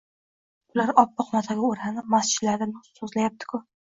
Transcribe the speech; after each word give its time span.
Bular 0.71 0.91
oppoq 1.01 1.27
matoga 1.35 1.67
o‘ranib, 1.69 2.09
majlislarda 2.15 2.69
nutq 2.71 2.91
so‘zlayapti-ku. 3.03 3.63